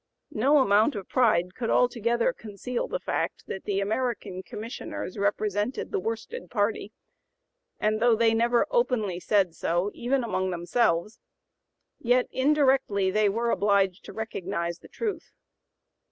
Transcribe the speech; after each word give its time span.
No 0.33 0.57
amount 0.57 0.95
of 0.95 1.07
pride 1.07 1.53
could 1.53 1.69
altogether 1.69 2.33
conceal 2.33 2.87
the 2.87 2.99
fact 2.99 3.45
that 3.45 3.65
the 3.65 3.79
American 3.79 4.41
Commissioners 4.41 5.15
represented 5.15 5.91
the 5.91 5.99
worsted 5.99 6.49
party, 6.49 6.91
and 7.79 7.99
though 7.99 8.15
they 8.15 8.33
never 8.33 8.65
openly 8.71 9.19
said 9.19 9.53
so 9.53 9.91
even 9.93 10.23
among 10.23 10.49
themselves, 10.49 11.19
yet 11.99 12.25
indirectly 12.31 13.11
they 13.11 13.29
were 13.29 13.51
obliged 13.51 14.03
to 14.05 14.11
recognize 14.11 14.79
the 14.79 14.87
truth. 14.89 15.33